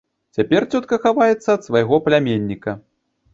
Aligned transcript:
Цяпер 0.37 0.61
цётка 0.71 0.97
хаваецца 1.03 1.49
ад 1.57 1.61
свайго 1.67 2.01
пляменніка. 2.09 2.77